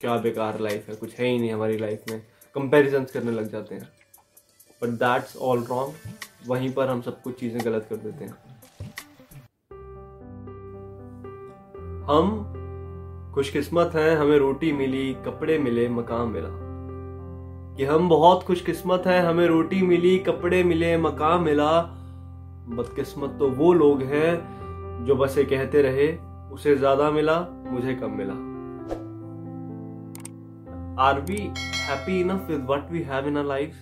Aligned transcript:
क्या 0.00 0.16
बेकार 0.16 0.60
लाइफ 0.60 0.88
है, 0.88 0.96
कुछ 0.96 1.14
है 1.14 1.26
ही 1.26 1.38
नहीं 1.38 1.52
हमारी 1.52 1.78
लाइफ 1.78 2.02
में। 2.10 2.22
कंपेरिजन 2.54 3.04
करने 3.04 3.30
लग 3.30 3.50
जाते 3.50 3.74
हैं। 3.74 3.88
बट 4.82 4.88
दैट्स 4.88 5.36
ऑल 5.36 5.64
रॉन्ग 5.64 5.94
वहीं 6.46 6.72
पर 6.72 6.88
हम 6.88 7.00
सब 7.00 7.22
कुछ 7.22 7.40
चीज़ें 7.40 7.64
गलत 7.64 7.86
कर 7.90 7.96
देते 7.96 8.24
हैं। 8.24 8.34
हम 12.04 12.52
खुशकिस्मत 13.34 13.90
हैं, 13.94 14.16
हमें 14.16 14.38
रोटी 14.38 14.72
मिली, 14.72 15.14
कपड़े 15.14 15.58
मिले 15.58 15.88
मकान 15.88 16.28
मिला। 16.28 16.48
कि 17.76 17.84
हम 17.84 18.08
बहुत 18.08 18.42
खुशकिस्मत 18.42 19.02
हैं, 19.06 19.22
हमें 19.22 19.46
रोटी 19.46 19.82
मिली, 19.82 20.18
कपड़े 20.18 20.64
मिले 20.64 20.96
मकान 20.96 21.40
मिला। 21.40 21.80
बदकिस्मत 22.68 23.36
तो 23.38 23.50
वो 23.50 23.72
लोग 23.72 24.02
हैं 24.02 25.04
जो 25.06 25.16
बस 25.16 25.34
कहते 25.38 25.82
रहे, 25.82 26.18
उसे 26.52 26.76
ज़्यादा 26.76 27.10
मिला, 27.10 27.40
मुझे 27.50 27.94
कम 27.94 28.10
मिला। 28.10 28.47
Are 31.00 31.20
we 31.20 31.36
happy 31.36 32.18
enough 32.20 32.48
with 32.50 32.64
what 32.68 32.90
we 32.90 33.00
have 33.08 33.26
in 33.28 33.36
our 33.36 33.44
life 33.44 33.74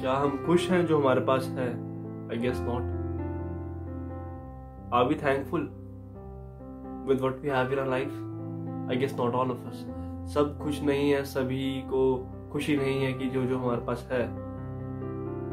क्या 0.00 0.14
हम 0.14 0.36
खुश 0.46 0.70
हैं 0.70 0.84
जो 0.86 0.98
हमारे 0.98 1.20
पास 1.20 1.46
है? 1.48 1.68
I 2.30 2.38
guess 2.38 2.58
not 2.60 2.82
are 4.94 5.04
we 5.04 5.14
thankful 5.14 5.60
with 7.08 7.20
what 7.20 7.40
we 7.42 7.48
have 7.48 7.72
in 7.72 7.78
our 7.78 7.86
life 7.86 8.08
I 8.90 8.96
guess 8.96 9.14
not 9.18 9.34
all 9.34 9.50
of 9.50 9.66
us 9.68 9.84
सब 10.34 10.58
खुश 10.62 10.80
नहीं 10.82 11.10
है, 11.10 11.22
सभी 11.24 11.82
को 11.90 12.02
खुशी 12.52 12.76
नहीं 12.76 13.04
है 13.04 13.12
कि 13.12 13.28
जो 13.28 13.44
जो 13.44 13.58
हमारे 13.58 13.80
पास 13.86 14.08
है। 14.12 14.26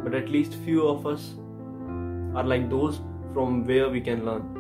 But 0.03 0.13
at least 0.15 0.53
few 0.65 0.81
of 0.81 1.07
us 1.07 1.29
are 2.37 2.45
like 2.45 2.67
those 2.69 2.97
from 3.33 3.61
where 3.61 3.87
we 3.87 4.01
can 4.01 4.21
learn 4.25 4.51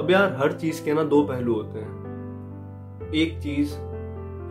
अब 0.00 0.10
यार, 0.10 0.36
हर 0.40 0.52
चीज़ 0.52 0.84
के 0.84 0.94
ना 0.94 1.02
दो 1.04 1.22
पहलू 1.22 1.54
होते 1.54 1.78
हैं। 1.78 2.05
एक 3.14 3.38
चीज़ 3.42 3.74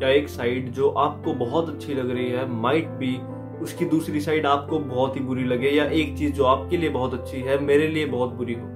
या 0.03 0.09
एक 0.09 0.29
साइड 0.29 0.69
जो 0.71 0.89
आपको 0.89 1.33
बहुत 1.33 1.69
अच्छी 1.69 1.93
लग 1.93 2.09
रही 2.09 2.29
है 2.29 2.51
माइट 2.51 2.87
बी 2.87 3.17
उसकी 3.61 3.85
दूसरी 3.85 4.21
साइड 4.21 4.45
आपको 4.45 4.79
बहुत 4.79 5.15
ही 5.15 5.21
बुरी 5.21 5.43
लगे 5.43 5.69
या 5.69 5.85
एक 5.85 6.17
चीज़ 6.17 6.33
जो 6.33 6.43
आपके 6.43 6.77
लिए 6.77 6.89
बहुत 6.89 7.13
अच्छी 7.13 7.41
है, 7.41 7.57
मेरे 7.59 7.87
लिए 7.87 8.05
बहुत 8.05 8.33
बुरी 8.33 8.53
हो। 8.53 8.67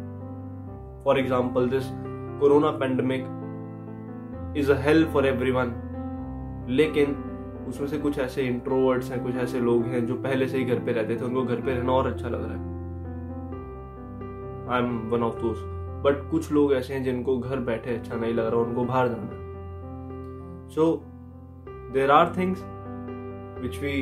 For 1.04 1.20
example 1.20 1.70
this 1.70 1.84
corona 2.40 2.72
pandemic 2.72 3.26
is 4.58 4.72
a 4.72 4.76
help 4.76 5.10
for 5.10 5.28
every 5.28 5.52
लेकिन 6.76 7.16
उसमें 7.68 7.88
से 7.88 7.98
कुछ 7.98 8.20
ऐसे 8.20 8.42
इंट्रोवर्ड्स 8.42 9.12
हैं, 9.12 9.24
कुछ 9.24 9.36
ऐसे 9.36 9.60
लोग 9.60 9.86
हैं 9.86 10.06
जो 10.06 10.16
पहले 10.16 10.48
से 10.48 10.58
ही 10.58 10.64
घर 10.66 10.80
पे 10.80 10.92
रहते 10.92 11.16
थे, 11.16 11.26
उनको 11.26 11.44
घर 11.44 11.56
पे 11.56 11.74
रहना 11.74 11.92
और 11.92 12.08
अच्छा 12.08 12.30
लग 12.30 12.44
रहा 12.44 12.54
है। 12.54 12.68
आई 14.70 14.80
एम 14.80 15.00
वन 15.10 15.24
ऑफ़ 15.24 15.36
दोस्त 15.36 15.64
बट 16.06 16.30
कुछ 16.32 16.52
लोग 16.52 16.74
ऐसे 16.74 16.94
हैं 16.94 17.04
जिनको 17.04 17.38
घर 17.38 17.60
बैठे 17.60 17.96
अच्छा 17.96 18.16
नहीं 18.16 18.34
लग 18.34 18.46
रहा, 18.46 18.62
उनको 18.62 18.84
बाहर 18.84 19.08
जाना। 19.08 19.34
है 19.34 19.49
So, 20.70 20.84
there 21.94 22.10
are 22.10 22.28
things 22.28 22.58
which 23.62 23.76
we 23.76 23.94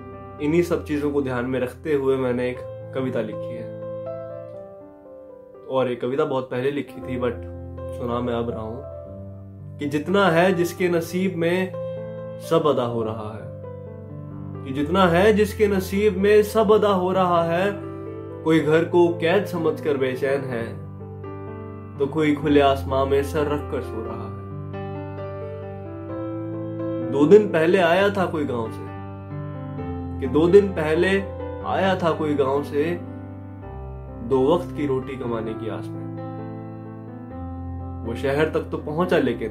इन्हीं 0.43 0.63
सब 0.63 0.85
चीज़ों 0.85 1.11
को 1.11 1.23
ध्यान 1.23 1.45
में 1.45 1.61
रखते 1.61 1.95
हुए 1.95 2.17
मैंने 2.17 2.51
एक 2.51 2.59
कविता 2.95 3.21
लिखी 3.21 3.55
है। 3.55 3.81
और 5.69 5.89
ये 5.89 5.97
कविता 5.97 6.25
बहुत 6.25 6.51
पहले 6.51 6.71
लिखी 6.71 7.01
थी 7.01 7.19
बट 7.19 7.35
सुना 7.99 8.21
मैं 8.21 8.35
अब 8.35 8.51
रहा 8.51 8.61
हूँ 8.61 8.83
कि 9.79 9.87
जितना 9.87 10.31
है 10.31 10.55
जिसके 10.55 10.89
नसीब 10.89 11.37
में 11.37 11.73
सब 12.41 12.67
अदा 12.67 12.85
हो 12.85 13.03
रहा 13.03 13.35
है। 13.35 13.63
कि 14.65 14.73
जितना 14.73 15.07
है 15.07 15.33
जिसके 15.33 15.67
नसीब 15.67 16.17
में 16.17 16.43
सब 16.43 16.73
अदा 16.73 16.89
हो 16.89 17.13
रहा 17.13 17.45
है 17.45 17.73
कोई 18.45 18.61
घर 18.61 18.85
को 18.85 19.09
कैद 19.09 19.45
समझकर 19.45 19.97
बेचैन 19.97 20.41
है 20.41 20.90
तो 22.01 22.07
कोई 22.07 22.35
खुले 22.35 22.61
आसमां 22.61 23.07
में 23.07 23.23
सर 23.23 23.47
रख 23.47 23.71
कर 23.71 23.81
सो 23.83 24.05
रहा 24.05 24.25
है। 24.25 24.41
दो 27.11 27.27
दिन 27.27 27.49
पहले 27.49 27.79
आया 27.79 28.09
था 28.11 28.27
कोई 28.27 28.45
गाँव 28.45 28.71
से। 28.71 28.87
कि 30.21 30.27
दो 30.27 30.49
दिन 30.49 30.69
पहले 30.69 31.09
आया 31.67 31.95
था 31.97 32.11
कोई 32.13 32.35
गाँव 32.35 32.63
से 32.63 33.01
दो 34.29 34.55
वक्त 34.55 34.77
की 34.77 34.87
रोटी 34.87 35.17
कमाने 35.17 35.55
की 35.55 35.69
आस 35.69 35.85
में। 35.89 36.07
वो 38.07 38.15
शहर 38.15 38.49
तक 38.49 38.71
तो 38.71 38.79
पहुँचा, 38.79 39.19
लेकिन 39.19 39.51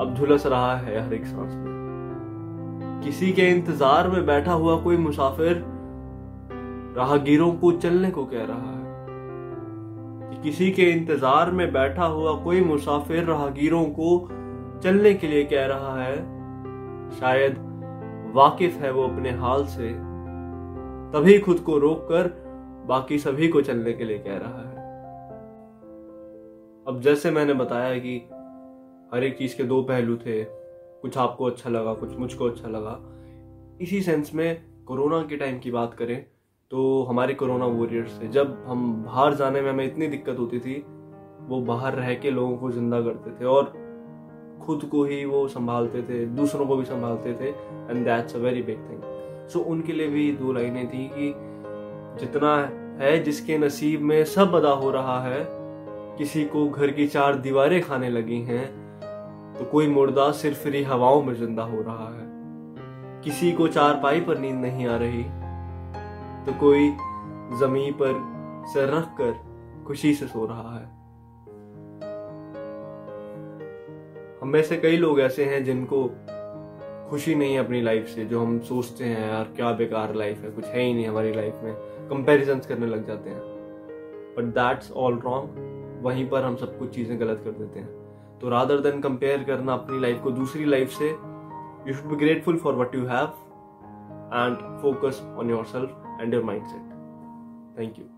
अब 0.00 0.14
झुलस 0.18 0.46
रहा 0.46 0.76
है 0.76 1.06
हर 1.06 1.14
एक 1.14 1.26
सांस 1.26 1.54
में। 1.54 3.00
किसी 3.04 3.32
के 3.32 3.42
इंतज़ार 3.42 4.08
में 4.08 4.26
बैठा 4.26 4.52
हुआ 4.52 4.80
कोई 4.80 4.96
मुसाफिर 4.96 5.64
राहगीरों 6.96 7.52
को 7.52 7.72
चलने 7.72 8.10
को 8.10 8.24
कह 8.24 8.44
रहा 8.44 8.72
है। 8.72 8.87
किसी 10.42 10.70
के 10.70 10.82
इंतज़ार 10.82 11.50
में 11.50 11.72
बैठा 11.72 12.04
हुआ 12.04 12.32
कोई 12.44 12.60
मुसाफिर 12.60 13.24
राहगीरों 13.24 13.84
को 13.84 14.28
चलने 14.82 15.14
के 15.14 15.26
लिए 15.26 15.44
कह 15.44 15.66
रहा 15.66 16.02
है। 16.02 16.16
शायद 17.20 17.56
वाकिफ 18.34 18.76
है 18.76 18.90
वो 18.92 19.02
अपने 19.02 19.30
हाल 19.30 19.64
से। 19.66 19.88
तभी 21.12 21.38
खुद 21.38 21.58
को 21.58 21.78
रोककर 21.78 22.28
बाकी 22.88 23.18
सभी 23.18 23.48
को 23.48 23.60
चलने 23.60 23.92
के 23.92 24.04
लिए 24.04 24.18
कह 24.18 24.36
रहा 24.36 24.60
है। 24.60 24.76
अब 26.86 27.00
जैसे 27.00 27.30
मैंने 27.30 27.54
बताया 27.54 27.98
कि 27.98 28.16
हर 29.14 29.24
एक 29.24 29.38
चीज़ 29.38 29.56
के 29.56 29.64
दो 29.64 29.82
पहलू 29.82 30.16
थे। 30.16 30.42
कुछ 30.44 31.18
आपको 31.18 31.44
अच्छा 31.44 31.70
लगा, 31.70 31.94
कुछ 31.94 32.16
मुझको 32.18 32.44
अच्छा 32.44 32.68
लगा। 32.68 32.98
इसी 33.80 34.00
सेंस 34.00 34.34
में 34.34 34.62
कोरोना 34.86 35.22
के 35.22 35.36
टाइम 35.36 35.58
की 35.58 35.70
बात 35.70 35.94
करें 35.94 36.24
तो 36.70 37.02
हमारे 37.02 37.34
कोरोना 37.34 37.66
वॉरियर्स 37.66 38.10
से 38.12 38.28
जब 38.28 38.64
हम 38.66 38.92
बाहर 39.04 39.34
जाने 39.34 39.60
में 39.60 39.70
हमें 39.70 39.84
इतनी 39.84 40.06
दिक्कत 40.06 40.38
होती 40.38 40.58
थी, 40.58 40.74
वो 41.40 41.60
बाहर 41.60 41.94
रह 41.94 42.14
के 42.14 42.30
लोगों 42.30 42.56
को 42.56 42.70
ज़िंदा 42.70 43.00
करते 43.00 43.30
थे 43.30 43.44
और 43.44 43.72
खुद 44.62 44.84
को 44.84 45.04
ही 45.04 45.24
वो 45.24 45.46
संभालते 45.48 46.02
थे, 46.02 46.24
दूसरों 46.26 46.66
को 46.66 46.76
भी 46.76 46.84
संभालते 46.84 47.32
थे 47.34 47.48
and 47.90 48.04
that's 48.04 48.36
a 48.36 48.38
very 48.38 48.62
big 48.62 48.78
thing 48.90 49.48
so 49.48 49.60
उनके 49.60 49.92
लिए 49.92 50.08
भी 50.08 50.30
दो 50.32 50.52
लाइनें 50.52 50.86
थी 50.88 51.08
कि 51.14 51.32
जितना 52.20 52.54
है 53.00 53.22
जिसके 53.24 53.58
नसीब 53.58 54.02
में 54.02 54.24
सब 54.26 54.54
अदा 54.54 54.72
हो 54.74 54.90
रहा 54.90 55.20
है, 55.22 55.40
किसी 56.18 56.44
को 56.44 56.68
घर 56.68 56.90
की 56.90 57.06
चार 57.08 57.36
दीवारें 57.38 57.80
खाने 57.82 58.10
लगी 58.10 58.40
हैं 58.42 58.66
तो 59.58 59.64
कोई 59.64 59.88
मुर्दा 59.88 60.30
सिर्फ़ 60.34 60.62
फ्री 60.62 60.82
हवाओं 60.82 61.22
में 61.22 61.34
ज़िंदा 61.34 61.62
हो 61.62 61.82
रहा 61.82 62.14
है। 62.14 62.26
किसी 63.24 63.52
को 63.52 63.68
चार 63.68 64.00
पाई 64.02 64.20
पर 64.20 64.38
नींद 64.38 64.56
नहीं 64.56 64.86
आ 64.86 64.96
रही 64.96 65.22
तो 66.48 66.54
कोई 66.54 66.90
ज़मीन 67.58 67.92
पर 67.92 68.12
सर 68.68 68.88
रख 68.88 69.04
कर 69.04 69.40
खुशी 69.86 70.14
से 70.14 70.26
सो 70.26 70.46
रहा 70.46 70.78
है। 70.78 70.84
हम 74.42 74.48
में 74.48 74.62
से 74.62 74.76
कई 74.76 74.96
लोग 74.96 75.20
ऐसे 75.20 75.44
हैं 75.44 75.64
जिनको 75.64 76.10
खुशी 77.10 77.34
नहीं 77.34 77.54
है 77.54 77.64
अपनी 77.64 77.82
लाइफ 77.82 78.06
से, 78.06 78.24
जो 78.24 78.40
हम 78.40 78.60
सोचते 78.60 79.04
हैं, 79.04 79.28
यार, 79.28 79.44
क्या 79.44 79.72
बेकार 79.72 80.14
लाइफ 80.14 80.44
है, 80.44 80.50
कुछ 80.50 80.64
है 80.64 80.82
ही 80.82 80.94
नहीं 80.94 81.08
हमारी 81.08 81.32
लाइफ 81.32 81.54
में। 81.62 81.74
कंपैरिजन 82.08 82.58
करने 82.58 82.86
लग 82.86 83.06
जाते 83.06 83.30
हैं। 83.30 83.40
बट 84.38 84.44
दैट्स 84.44 84.92
ऑल 84.92 85.18
रॉन्ग 85.18 85.50
वहीं 86.02 86.28
पर 86.28 86.42
हम 86.42 86.56
सब 86.56 86.78
कुछ 86.78 86.94
चीज़ें 86.94 87.20
गलत 87.20 87.40
कर 87.44 87.50
देते 87.50 87.80
हैं। 87.80 87.88
तो 88.38 88.48
रादर 88.48 88.80
देन 88.80 89.00
कंपेयर 89.00 89.44
करना 89.44 89.72
अपनी 89.72 90.00
लाइफ 90.00 90.20
को 90.22 90.30
दूसरी 90.30 90.64
लाइफ 90.64 90.90
से 90.90 91.08
you 91.88 91.94
should 91.94 92.10
be 92.10 92.16
grateful 92.16 92.56
for 92.56 92.74
what 92.74 92.94
you 92.94 93.06
have 93.06 93.26
and 94.34 94.82
focus 94.82 95.34
on 95.38 95.50
your 95.50 95.64
yourself. 95.64 96.07
And 96.18 96.32
your 96.32 96.42
mindset. 96.42 96.84
Thank 97.76 97.98
you. 97.98 98.17